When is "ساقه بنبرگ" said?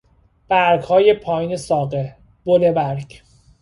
1.57-3.21